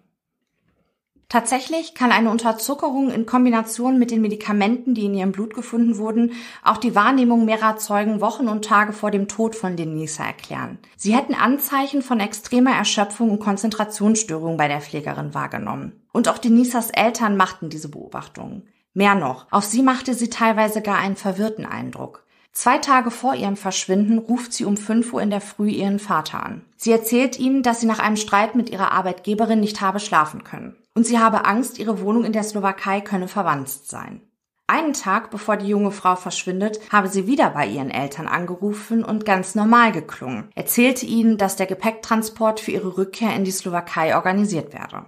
Tatsächlich 1.33 1.95
kann 1.95 2.11
eine 2.11 2.29
Unterzuckerung 2.29 3.09
in 3.09 3.25
Kombination 3.25 3.97
mit 3.97 4.11
den 4.11 4.21
Medikamenten, 4.21 4.93
die 4.93 5.05
in 5.05 5.15
ihrem 5.15 5.31
Blut 5.31 5.55
gefunden 5.55 5.97
wurden, 5.97 6.33
auch 6.63 6.77
die 6.77 6.93
Wahrnehmung 6.93 7.43
mehrerer 7.43 7.77
Zeugen 7.77 8.21
Wochen 8.21 8.47
und 8.47 8.63
Tage 8.63 8.93
vor 8.93 9.09
dem 9.09 9.27
Tod 9.27 9.55
von 9.55 9.75
Denisa 9.75 10.23
erklären. 10.23 10.77
Sie 10.95 11.15
hätten 11.15 11.33
Anzeichen 11.33 12.03
von 12.03 12.19
extremer 12.19 12.75
Erschöpfung 12.75 13.31
und 13.31 13.39
Konzentrationsstörung 13.39 14.57
bei 14.57 14.67
der 14.67 14.79
Pflegerin 14.79 15.33
wahrgenommen. 15.33 16.03
Und 16.11 16.29
auch 16.29 16.37
Denisas 16.37 16.91
Eltern 16.91 17.35
machten 17.35 17.71
diese 17.71 17.89
Beobachtungen. 17.89 18.67
Mehr 18.93 19.15
noch, 19.15 19.47
auf 19.49 19.63
sie 19.63 19.81
machte 19.81 20.13
sie 20.13 20.29
teilweise 20.29 20.83
gar 20.83 20.99
einen 20.99 21.15
verwirrten 21.15 21.65
Eindruck. 21.65 22.27
Zwei 22.53 22.77
Tage 22.77 23.09
vor 23.09 23.33
ihrem 23.33 23.57
Verschwinden 23.57 24.19
ruft 24.19 24.53
sie 24.53 24.63
um 24.63 24.77
5 24.77 25.11
Uhr 25.11 25.23
in 25.23 25.31
der 25.31 25.41
Früh 25.41 25.69
ihren 25.69 25.97
Vater 25.97 26.45
an. 26.45 26.61
Sie 26.77 26.91
erzählt 26.91 27.39
ihm, 27.39 27.63
dass 27.63 27.81
sie 27.81 27.87
nach 27.87 27.97
einem 27.97 28.15
Streit 28.15 28.53
mit 28.53 28.69
ihrer 28.69 28.91
Arbeitgeberin 28.91 29.59
nicht 29.59 29.81
habe 29.81 29.99
schlafen 29.99 30.43
können. 30.43 30.75
Und 30.93 31.07
sie 31.07 31.17
habe 31.17 31.45
Angst, 31.45 31.79
ihre 31.79 31.99
Wohnung 32.01 32.23
in 32.25 32.31
der 32.31 32.43
Slowakei 32.43 33.01
könne 33.01 33.27
verwanzt 33.27 33.89
sein. 33.89 34.21
Einen 34.67 34.93
Tag 34.93 35.31
bevor 35.31 35.57
die 35.57 35.67
junge 35.67 35.91
Frau 35.91 36.15
verschwindet, 36.15 36.79
habe 36.91 37.07
sie 37.09 37.25
wieder 37.25 37.49
bei 37.49 37.65
ihren 37.65 37.89
Eltern 37.89 38.27
angerufen 38.27 39.03
und 39.03 39.25
ganz 39.25 39.55
normal 39.55 39.91
geklungen, 39.91 40.49
erzählte 40.53 41.07
ihnen, 41.07 41.37
dass 41.37 41.55
der 41.55 41.65
Gepäcktransport 41.65 42.59
für 42.59 42.71
ihre 42.71 42.97
Rückkehr 42.97 43.35
in 43.35 43.45
die 43.45 43.51
Slowakei 43.51 44.15
organisiert 44.15 44.73
werde. 44.73 45.05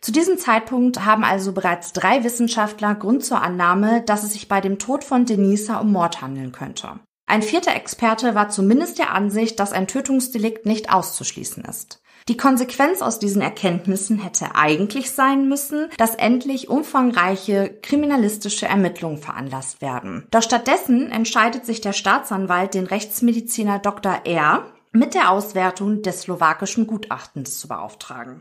Zu 0.00 0.12
diesem 0.12 0.38
Zeitpunkt 0.38 1.04
haben 1.04 1.24
also 1.24 1.52
bereits 1.52 1.92
drei 1.92 2.24
Wissenschaftler 2.24 2.94
Grund 2.94 3.24
zur 3.24 3.42
Annahme, 3.42 4.02
dass 4.02 4.24
es 4.24 4.32
sich 4.32 4.48
bei 4.48 4.60
dem 4.62 4.78
Tod 4.78 5.04
von 5.04 5.26
Denisa 5.26 5.78
um 5.78 5.92
Mord 5.92 6.22
handeln 6.22 6.52
könnte. 6.52 7.00
Ein 7.26 7.42
vierter 7.42 7.76
Experte 7.76 8.34
war 8.34 8.48
zumindest 8.48 8.98
der 8.98 9.12
Ansicht, 9.12 9.60
dass 9.60 9.72
ein 9.72 9.86
Tötungsdelikt 9.86 10.66
nicht 10.66 10.92
auszuschließen 10.92 11.64
ist. 11.64 12.02
Die 12.28 12.36
Konsequenz 12.36 13.02
aus 13.02 13.18
diesen 13.18 13.42
Erkenntnissen 13.42 14.18
hätte 14.18 14.54
eigentlich 14.54 15.12
sein 15.12 15.48
müssen, 15.48 15.88
dass 15.96 16.14
endlich 16.14 16.68
umfangreiche 16.68 17.78
kriminalistische 17.82 18.66
Ermittlungen 18.66 19.18
veranlasst 19.18 19.80
werden. 19.80 20.26
Doch 20.30 20.42
stattdessen 20.42 21.10
entscheidet 21.12 21.66
sich 21.66 21.80
der 21.80 21.92
Staatsanwalt, 21.92 22.74
den 22.74 22.86
Rechtsmediziner 22.86 23.78
Dr. 23.78 24.22
R. 24.24 24.66
mit 24.92 25.14
der 25.14 25.30
Auswertung 25.30 26.02
des 26.02 26.22
slowakischen 26.22 26.86
Gutachtens 26.86 27.60
zu 27.60 27.68
beauftragen. 27.68 28.40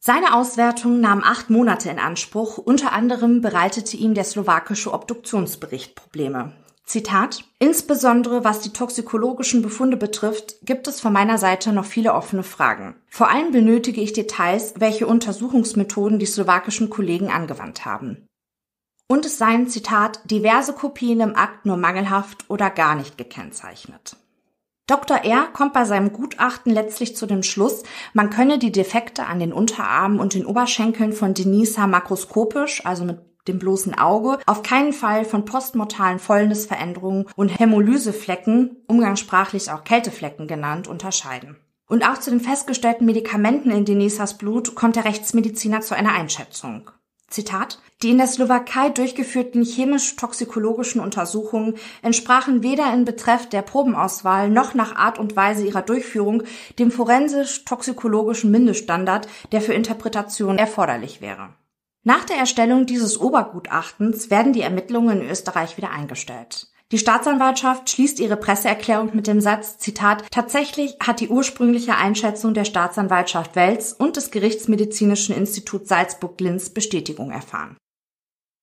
Seine 0.00 0.34
Auswertung 0.34 1.00
nahm 1.00 1.22
acht 1.24 1.50
Monate 1.50 1.90
in 1.90 1.98
Anspruch. 1.98 2.58
Unter 2.58 2.92
anderem 2.92 3.40
bereitete 3.40 3.96
ihm 3.96 4.14
der 4.14 4.24
slowakische 4.24 4.92
Obduktionsbericht 4.92 5.96
Probleme. 5.96 6.52
Zitat, 6.84 7.44
insbesondere 7.58 8.44
was 8.44 8.60
die 8.60 8.72
toxikologischen 8.72 9.60
Befunde 9.60 9.98
betrifft, 9.98 10.56
gibt 10.62 10.88
es 10.88 11.00
von 11.00 11.12
meiner 11.12 11.36
Seite 11.36 11.72
noch 11.72 11.84
viele 11.84 12.14
offene 12.14 12.42
Fragen. 12.42 12.94
Vor 13.10 13.28
allem 13.28 13.50
benötige 13.50 14.00
ich 14.00 14.14
Details, 14.14 14.74
welche 14.78 15.06
Untersuchungsmethoden 15.06 16.18
die 16.18 16.26
slowakischen 16.26 16.88
Kollegen 16.88 17.30
angewandt 17.30 17.84
haben. 17.84 18.26
Und 19.06 19.26
es 19.26 19.36
seien, 19.36 19.68
Zitat, 19.68 20.20
diverse 20.30 20.72
Kopien 20.72 21.20
im 21.20 21.36
Akt 21.36 21.66
nur 21.66 21.76
mangelhaft 21.76 22.48
oder 22.48 22.70
gar 22.70 22.94
nicht 22.94 23.18
gekennzeichnet. 23.18 24.16
Dr. 24.88 25.18
R. 25.18 25.48
kommt 25.52 25.74
bei 25.74 25.84
seinem 25.84 26.14
Gutachten 26.14 26.72
letztlich 26.72 27.14
zu 27.14 27.26
dem 27.26 27.42
Schluss, 27.42 27.82
man 28.14 28.30
könne 28.30 28.58
die 28.58 28.72
Defekte 28.72 29.26
an 29.26 29.38
den 29.38 29.52
Unterarmen 29.52 30.18
und 30.18 30.32
den 30.32 30.46
Oberschenkeln 30.46 31.12
von 31.12 31.34
Denisa 31.34 31.86
makroskopisch, 31.86 32.84
also 32.86 33.04
mit 33.04 33.18
dem 33.48 33.58
bloßen 33.58 33.98
Auge, 33.98 34.38
auf 34.46 34.62
keinen 34.62 34.94
Fall 34.94 35.26
von 35.26 35.44
postmortalen 35.44 36.18
Fäulnisveränderungen 36.18 37.26
und 37.36 37.58
Hämolyseflecken, 37.58 38.78
umgangssprachlich 38.86 39.70
auch 39.70 39.84
Kälteflecken 39.84 40.48
genannt, 40.48 40.88
unterscheiden. 40.88 41.56
Und 41.86 42.08
auch 42.08 42.18
zu 42.18 42.30
den 42.30 42.40
festgestellten 42.40 43.04
Medikamenten 43.04 43.70
in 43.70 43.84
Denisas 43.84 44.38
Blut 44.38 44.74
kommt 44.74 44.96
der 44.96 45.04
Rechtsmediziner 45.04 45.82
zu 45.82 45.94
einer 45.96 46.12
Einschätzung. 46.12 46.90
Zitat, 47.28 47.78
die 48.02 48.10
in 48.10 48.18
der 48.18 48.26
Slowakei 48.26 48.88
durchgeführten 48.88 49.64
chemisch-toxikologischen 49.64 51.00
Untersuchungen 51.00 51.76
entsprachen 52.00 52.62
weder 52.62 52.92
in 52.94 53.04
Betreff 53.04 53.48
der 53.48 53.62
Probenauswahl 53.62 54.48
noch 54.48 54.74
nach 54.74 54.96
Art 54.96 55.18
und 55.18 55.36
Weise 55.36 55.66
ihrer 55.66 55.82
Durchführung 55.82 56.44
dem 56.78 56.90
forensisch-toxikologischen 56.90 58.50
Mindeststandard, 58.50 59.28
der 59.52 59.60
für 59.60 59.74
Interpretation 59.74 60.58
erforderlich 60.58 61.20
wäre. 61.20 61.50
Nach 62.02 62.24
der 62.24 62.36
Erstellung 62.36 62.86
dieses 62.86 63.18
Obergutachtens 63.20 64.30
werden 64.30 64.52
die 64.54 64.62
Ermittlungen 64.62 65.20
in 65.20 65.28
Österreich 65.28 65.76
wieder 65.76 65.90
eingestellt. 65.90 66.68
Die 66.90 66.98
Staatsanwaltschaft 66.98 67.90
schließt 67.90 68.18
ihre 68.18 68.38
Presseerklärung 68.38 69.10
mit 69.14 69.26
dem 69.26 69.42
Satz, 69.42 69.76
Zitat, 69.76 70.24
tatsächlich 70.30 70.96
hat 71.00 71.20
die 71.20 71.28
ursprüngliche 71.28 71.96
Einschätzung 71.96 72.54
der 72.54 72.64
Staatsanwaltschaft 72.64 73.56
Wels 73.56 73.92
und 73.92 74.16
des 74.16 74.30
Gerichtsmedizinischen 74.30 75.36
Instituts 75.36 75.90
Salzburg-Linz 75.90 76.70
Bestätigung 76.70 77.30
erfahren. 77.30 77.76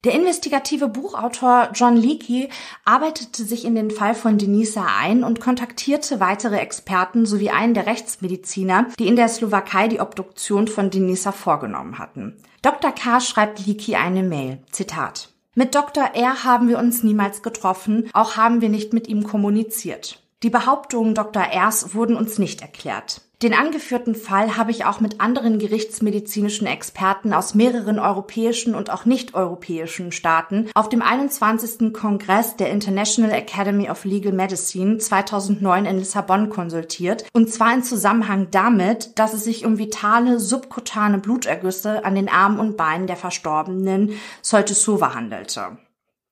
Der 0.05 0.13
investigative 0.13 0.87
Buchautor 0.87 1.69
John 1.73 1.97
Leakey 1.97 2.49
arbeitete 2.83 3.43
sich 3.43 3.63
in 3.63 3.75
den 3.75 3.91
Fall 3.91 4.15
von 4.15 4.39
Denisa 4.39 4.85
ein 4.99 5.23
und 5.23 5.39
kontaktierte 5.39 6.19
weitere 6.19 6.57
Experten 6.57 7.27
sowie 7.27 7.51
einen 7.51 7.75
der 7.75 7.85
Rechtsmediziner, 7.85 8.87
die 8.97 9.07
in 9.07 9.15
der 9.15 9.27
Slowakei 9.27 9.87
die 9.87 9.99
Obduktion 9.99 10.67
von 10.67 10.89
Denisa 10.89 11.31
vorgenommen 11.31 11.99
hatten. 11.99 12.37
Dr. 12.63 12.91
K. 12.91 13.19
schreibt 13.19 13.65
Leakey 13.65 13.95
eine 13.95 14.23
Mail. 14.23 14.59
Zitat. 14.71 15.34
Mit 15.57 15.73
Dr. 15.73 16.03
R. 16.13 16.43
haben 16.43 16.67
wir 16.67 16.77
uns 16.77 17.01
niemals 17.01 17.41
getroffen, 17.41 18.09
auch 18.11 18.35
haben 18.35 18.59
wir 18.59 18.67
nicht 18.67 18.91
mit 18.91 19.07
ihm 19.07 19.23
kommuniziert. 19.23 20.19
Die 20.43 20.49
Behauptungen 20.49 21.15
Dr. 21.15 21.43
Rs 21.43 21.95
wurden 21.95 22.17
uns 22.17 22.37
nicht 22.37 22.61
erklärt. 22.61 23.21
Den 23.45 23.53
angeführten 23.53 24.15
Fall 24.15 24.57
habe 24.57 24.71
ich 24.71 24.85
auch 24.85 25.01
mit 25.01 25.21
anderen 25.21 25.59
gerichtsmedizinischen 25.59 26.65
Experten 26.65 27.31
aus 27.31 27.53
mehreren 27.53 27.99
europäischen 27.99 28.73
und 28.73 28.89
auch 28.89 29.05
nicht-europäischen 29.05 30.11
Staaten 30.11 30.67
auf 30.73 30.89
dem 30.89 31.03
21. 31.03 31.93
Kongress 31.93 32.55
der 32.55 32.71
International 32.71 33.31
Academy 33.31 33.87
of 33.87 34.03
Legal 34.03 34.33
Medicine 34.33 34.97
2009 34.97 35.85
in 35.85 35.99
Lissabon 35.99 36.49
konsultiert, 36.49 37.25
und 37.33 37.53
zwar 37.53 37.71
in 37.71 37.83
Zusammenhang 37.83 38.47
damit, 38.49 39.19
dass 39.19 39.35
es 39.35 39.43
sich 39.43 39.63
um 39.63 39.77
vitale 39.77 40.39
subkutane 40.39 41.19
Blutergüsse 41.19 42.03
an 42.03 42.15
den 42.15 42.29
Armen 42.29 42.57
und 42.57 42.77
Beinen 42.77 43.05
der 43.05 43.15
Verstorbenen 43.15 44.13
Soltesova 44.41 45.13
handelte. 45.13 45.77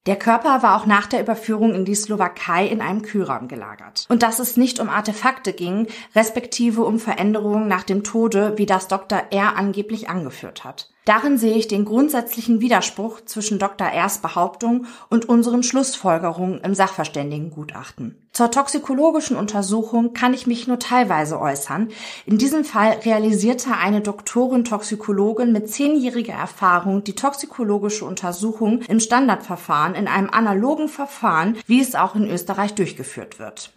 Der 0.06 0.18
Körper 0.18 0.62
war 0.64 0.76
auch 0.76 0.86
nach 0.86 1.08
der 1.08 1.22
Überführung 1.22 1.74
in 1.74 1.86
die 1.86 1.96
Slowakei 1.96 2.68
in 2.68 2.82
einem 2.82 3.04
Kühlraum 3.04 3.48
gelagert. 3.48 4.06
Und 4.10 4.22
dass 4.22 4.40
es 4.40 4.58
nicht 4.58 4.82
um 4.82 4.90
Artefakte 4.90 5.54
ging, 5.54 5.88
respektive 6.14 6.84
um 6.84 7.00
Veränderungen 7.00 7.70
nach 7.70 7.84
dem 7.84 8.04
Tode, 8.04 8.58
wie 8.58 8.66
das 8.66 8.90
Dr. 8.90 9.24
R. 9.32 9.56
angeblich 9.56 10.10
angeführt 10.10 10.66
hat. 10.66 10.90
Darin 11.06 11.38
sehe 11.38 11.56
ich 11.56 11.68
den 11.68 11.84
grundsätzlichen 11.84 12.62
Widerspruch 12.62 13.20
zwischen 13.26 13.60
Dr. 13.60 13.88
Rs 13.88 14.20
Behauptung 14.20 14.86
und 15.10 15.28
unseren 15.28 15.62
Schlussfolgerungen 15.62 16.62
im 16.62 16.74
Sachverständigengutachten. 16.74 18.16
Zur 18.32 18.52
toxikologischen 18.52 19.36
Untersuchung 19.36 20.14
kann 20.14 20.34
ich 20.34 20.48
mich 20.48 20.66
nur 20.66 20.80
teilweise 20.80 21.42
äußern. 21.42 21.90
In 22.26 22.38
diesem 22.38 22.64
Fall 22.64 23.00
realisierte 23.04 23.76
eine 23.76 24.00
Doktorin 24.00 24.64
Toxikologin 24.64 25.52
mit 25.52 25.70
zehnjähriger 25.70 26.34
Erfahrung 26.34 27.04
die 27.04 27.16
toxikologische 27.16 28.06
Untersuchung 28.06 28.82
im 28.84 29.02
Standardverfahren 29.02 29.96
in 29.96 30.08
einem 30.08 30.30
analogen 30.30 30.88
Verfahren, 30.88 31.58
wie 31.68 31.82
es 31.82 31.96
auch 31.96 32.16
in 32.16 32.30
Österreich 32.30 32.76
durchgeführt 32.76 33.40
wird. 33.40 33.74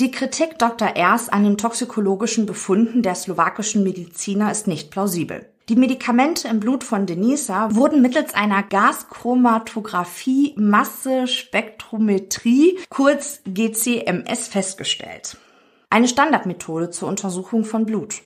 Die 0.00 0.10
Kritik 0.10 0.58
Dr. 0.58 0.92
Rs 0.96 1.28
an 1.28 1.44
den 1.44 1.56
toxikologischen 1.56 2.44
Befunden 2.44 3.02
der 3.02 3.14
slowakischen 3.14 3.84
Mediziner 3.84 4.50
ist 4.50 4.66
nicht 4.66 4.90
plausibel. 4.90 5.46
Die 5.68 5.74
Medikamente 5.74 6.46
im 6.46 6.60
Blut 6.60 6.84
von 6.84 7.06
Denisa 7.06 7.74
wurden 7.74 8.00
mittels 8.00 8.34
einer 8.34 8.62
Gaschromatographie 8.62 10.54
Massespektrometrie, 10.56 12.78
kurz 12.88 13.40
GCMS, 13.44 14.46
festgestellt. 14.46 15.38
Eine 15.90 16.06
Standardmethode 16.06 16.90
zur 16.90 17.08
Untersuchung 17.08 17.64
von 17.64 17.84
Blut. 17.84 18.22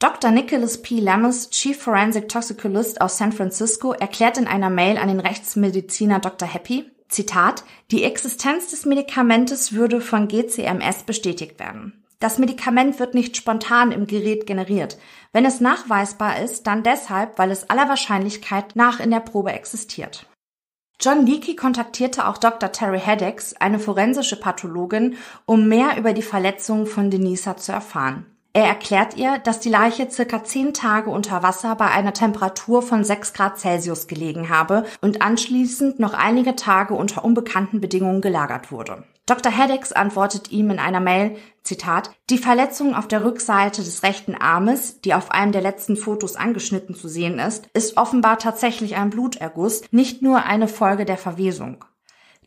Dr. 0.00 0.32
Nicholas 0.32 0.82
P. 0.82 0.98
Lammes, 0.98 1.50
Chief 1.50 1.80
Forensic 1.80 2.28
Toxicologist 2.28 3.00
aus 3.00 3.18
San 3.18 3.30
Francisco, 3.30 3.92
erklärt 3.92 4.38
in 4.38 4.48
einer 4.48 4.70
Mail 4.70 4.96
an 4.96 5.06
den 5.06 5.20
Rechtsmediziner 5.20 6.18
Dr. 6.18 6.48
Happy, 6.48 6.90
Zitat, 7.08 7.62
die 7.92 8.02
Existenz 8.02 8.70
des 8.70 8.84
Medikamentes 8.84 9.74
würde 9.74 10.00
von 10.00 10.26
GCMS 10.26 11.04
bestätigt 11.04 11.60
werden. 11.60 11.99
Das 12.20 12.38
Medikament 12.38 13.00
wird 13.00 13.14
nicht 13.14 13.36
spontan 13.36 13.92
im 13.92 14.06
Gerät 14.06 14.46
generiert. 14.46 14.98
Wenn 15.32 15.46
es 15.46 15.60
nachweisbar 15.60 16.38
ist, 16.38 16.66
dann 16.66 16.82
deshalb, 16.82 17.38
weil 17.38 17.50
es 17.50 17.70
aller 17.70 17.88
Wahrscheinlichkeit 17.88 18.76
nach 18.76 19.00
in 19.00 19.10
der 19.10 19.20
Probe 19.20 19.52
existiert. 19.52 20.26
John 21.00 21.24
Leakey 21.24 21.56
kontaktierte 21.56 22.28
auch 22.28 22.36
Dr. 22.36 22.72
Terry 22.72 23.00
Haddix, 23.00 23.54
eine 23.54 23.78
forensische 23.78 24.38
Pathologin, 24.38 25.16
um 25.46 25.66
mehr 25.66 25.96
über 25.96 26.12
die 26.12 26.20
Verletzungen 26.20 26.86
von 26.86 27.10
Denisa 27.10 27.56
zu 27.56 27.72
erfahren. 27.72 28.26
Er 28.52 28.66
erklärt 28.66 29.16
ihr, 29.16 29.38
dass 29.38 29.60
die 29.60 29.70
Leiche 29.70 30.10
circa 30.10 30.44
zehn 30.44 30.74
Tage 30.74 31.08
unter 31.08 31.42
Wasser 31.42 31.74
bei 31.76 31.86
einer 31.86 32.12
Temperatur 32.12 32.82
von 32.82 33.02
6 33.02 33.32
Grad 33.32 33.58
Celsius 33.58 34.08
gelegen 34.08 34.50
habe 34.50 34.84
und 35.00 35.22
anschließend 35.22 36.00
noch 36.00 36.12
einige 36.12 36.54
Tage 36.54 36.92
unter 36.92 37.24
unbekannten 37.24 37.80
Bedingungen 37.80 38.20
gelagert 38.20 38.70
wurde. 38.70 39.04
Dr. 39.26 39.56
Haddix 39.56 39.92
antwortet 39.92 40.50
ihm 40.50 40.70
in 40.70 40.78
einer 40.78 41.00
Mail, 41.00 41.36
Zitat, 41.62 42.10
die 42.30 42.38
Verletzung 42.38 42.94
auf 42.94 43.06
der 43.06 43.24
Rückseite 43.24 43.82
des 43.82 44.02
rechten 44.02 44.34
Armes, 44.34 45.00
die 45.02 45.14
auf 45.14 45.30
einem 45.30 45.52
der 45.52 45.62
letzten 45.62 45.96
Fotos 45.96 46.36
angeschnitten 46.36 46.94
zu 46.94 47.06
sehen 47.06 47.38
ist, 47.38 47.68
ist 47.74 47.96
offenbar 47.96 48.38
tatsächlich 48.38 48.96
ein 48.96 49.10
Bluterguss, 49.10 49.82
nicht 49.92 50.22
nur 50.22 50.44
eine 50.44 50.66
Folge 50.66 51.04
der 51.04 51.18
Verwesung. 51.18 51.84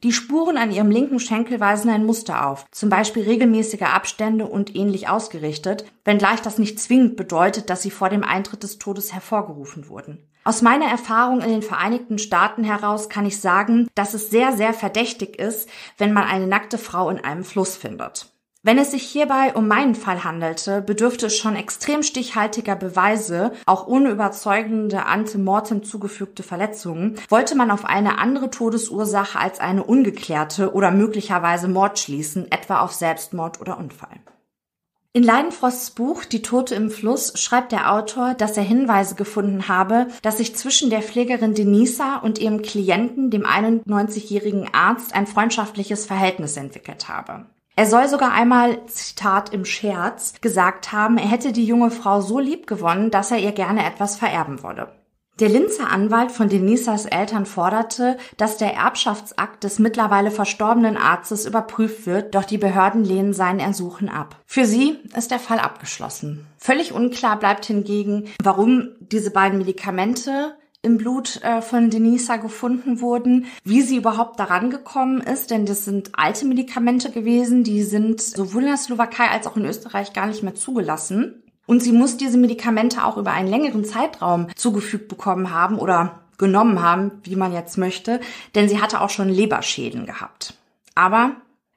Die 0.03 0.12
Spuren 0.12 0.58
an 0.58 0.72
ihrem 0.72 0.92
linken 0.92 1.22
Schenkel 1.22 1.62
weisen 1.62 1.89
ein 1.89 2.06
Muster 2.06 2.46
auf, 2.46 2.65
zum 2.72 2.89
Beispiel 2.89 3.24
regelmäßige 3.24 3.84
Abstände 3.84 4.46
und 4.46 4.75
ähnlich 4.75 5.08
ausgerichtet, 5.08 5.86
wenngleich 6.03 6.42
das 6.42 6.58
nicht 6.58 6.82
zwingend 6.82 7.15
bedeutet, 7.15 7.70
dass 7.70 7.84
sie 7.84 7.92
vor 7.92 8.10
dem 8.10 8.24
Eintritt 8.25 8.63
des 8.63 8.80
Todes 8.80 9.13
hervorgerufen 9.13 9.88
wurden. 9.88 10.27
Aus 10.45 10.62
meiner 10.62 10.88
Erfahrung 10.88 11.39
in 11.39 11.50
den 11.50 11.62
Vereinigten 11.62 12.19
Staaten 12.19 12.65
heraus 12.65 13.07
kann 13.07 13.25
ich 13.25 13.39
sagen, 13.39 13.88
dass 13.95 14.13
es 14.13 14.29
sehr, 14.29 14.51
sehr 14.51 14.73
verdächtig 14.73 15.39
ist, 15.39 15.69
wenn 15.97 16.12
man 16.12 16.25
eine 16.25 16.47
nackte 16.47 16.77
Frau 16.77 17.09
in 17.09 17.23
einem 17.23 17.45
Fluss 17.45 17.77
findet. 17.77 18.27
Wenn 18.62 18.77
es 18.77 18.91
sich 18.91 19.03
hierbei 19.03 19.53
um 19.55 19.67
meinen 19.67 19.95
Fall 19.95 20.23
handelte, 20.23 20.81
bedürfte 20.81 21.27
es 21.27 21.38
schon 21.38 21.55
extrem 21.55 22.01
stichhaltiger 22.01 22.75
Beweise, 22.75 23.51
auch 23.65 23.88
ohne 23.88 24.09
überzeugende 24.09 25.05
Antemortem 25.05 25.83
zugefügte 25.83 26.43
Verletzungen, 26.43 27.15
wollte 27.29 27.55
man 27.55 27.71
auf 27.71 27.85
eine 27.85 28.17
andere 28.19 28.50
Todesursache 28.50 29.38
als 29.38 29.59
eine 29.59 29.83
ungeklärte 29.83 30.73
oder 30.73 30.91
möglicherweise 30.91 31.67
Mord 31.67 32.00
schließen, 32.00 32.51
etwa 32.51 32.79
auf 32.81 32.93
Selbstmord 32.93 33.59
oder 33.59 33.77
Unfall. 33.77 34.19
In 35.15 35.22
Leidenfrosts 35.22 35.91
Buch 35.91 36.25
Die 36.25 36.41
Tote 36.41 36.74
im 36.74 36.89
Fluss 36.89 37.39
schreibt 37.39 37.72
der 37.72 37.93
Autor, 37.93 38.34
dass 38.34 38.58
er 38.58 38.63
Hinweise 38.63 39.13
gefunden 39.13 39.67
habe, 39.67 40.08
dass 40.24 40.38
sich 40.38 40.55
zwischen 40.55 40.89
der 40.89 41.03
Pflegerin 41.03 41.53
Denisa 41.53 42.17
und 42.17 42.39
ihrem 42.39 42.63
Klienten, 42.63 43.29
dem 43.29 43.46
91-jährigen 43.46 44.74
Arzt, 44.74 45.13
ein 45.13 45.27
freundschaftliches 45.27 46.08
Verhältnis 46.08 46.58
entwickelt 46.58 47.10
habe. 47.10 47.46
Er 47.75 47.86
soll 47.86 48.08
sogar 48.08 48.32
einmal, 48.32 48.88
Zitat 48.88 49.53
im 49.53 49.65
Scherz, 49.65 50.34
gesagt 50.41 50.91
haben, 50.91 51.20
er 51.20 51.29
hätte 51.29 51.51
die 51.51 51.65
junge 51.65 51.91
Frau 51.91 52.20
so 52.20 52.39
lieb 52.39 52.65
gewonnen, 52.65 53.12
dass 53.12 53.29
er 53.29 53.38
ihr 53.38 53.51
gerne 53.51 53.86
etwas 53.86 54.17
vererben 54.17 54.63
wolle. 54.63 54.89
Der 55.40 55.50
Linzer 55.50 55.90
Anwalt 55.90 56.32
von 56.32 56.48
Denisas 56.48 57.06
Eltern 57.06 57.48
forderte, 57.48 58.18
dass 58.38 58.58
der 58.58 58.75
Erbschaftsakt 58.75 59.63
des 59.63 59.80
mittlerweile 59.80 60.30
verstorbenen 60.30 60.96
Arztes 60.96 61.48
überprüft 61.48 62.06
wird, 62.06 62.36
doch 62.36 62.44
die 62.44 62.60
Behörden 62.60 63.04
lehnen 63.04 63.34
sein 63.34 63.60
Ersuchen 63.60 64.10
ab. 64.10 64.36
Für 64.46 64.66
sie 64.66 65.00
ist 65.18 65.32
der 65.32 65.40
Fall 65.40 65.58
abgeschlossen. 65.58 66.46
Völlig 66.60 66.94
unklar 66.94 67.40
bleibt 67.40 67.66
hingegen, 67.66 68.30
warum 68.44 68.90
diese 69.00 69.32
beiden 69.32 69.58
Medikamente 69.58 70.56
im 70.84 70.98
Blut 70.98 71.42
äh, 71.42 71.62
von 71.62 71.90
Denisa 71.90 72.36
gefunden 72.36 73.02
wurden, 73.02 73.46
wie 73.63 73.82
sie 73.82 73.96
überhaupt 73.96 74.40
daran 74.40 74.70
gekommen 74.70 75.22
ist, 75.22 75.50
denn 75.50 75.66
das 75.66 75.86
sind 75.86 76.12
alte 76.13 76.46
Medikamente 76.46 77.10
gewesen, 77.10 77.63
die 77.63 77.84
sind 77.84 78.22
sowohl 78.22 78.63
in 78.63 78.68
der 78.68 78.78
Slowakei 78.78 79.30
als 79.30 79.48
auch 79.48 79.56
in 79.56 79.66
Österreich 79.66 80.13
gar 80.13 80.28
nicht 80.28 80.44
mehr 80.44 80.56
zugelassen. 80.56 81.42
Und 81.65 81.82
sie 81.82 81.91
muss 81.91 82.17
diese 82.17 82.38
Medikamente 82.38 83.05
auch 83.05 83.17
über 83.17 83.32
einen 83.32 83.48
längeren 83.48 83.86
Zeitraum 83.86 84.48
zugefügt 84.55 85.08
bekommen 85.08 85.51
haben 85.51 85.79
oder 85.79 86.20
genommen 86.38 86.82
haben, 86.82 87.12
wie 87.24 87.36
man 87.36 87.53
jetzt 87.53 87.77
möchte, 87.77 88.20
denn 88.55 88.67
sie 88.67 88.82
hatte 88.82 89.01
auch 89.01 89.10
schon 89.10 89.29
Leberschäden 89.29 90.05
gehabt. 90.05 90.55
Aber, 90.96 91.32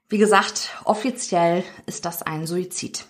wie 0.09 0.19
gesagt, 0.19 0.71
offiziell 0.85 1.63
ist 1.87 2.05
das 2.05 2.23
ein 2.23 2.47
Suizid. 2.47 3.07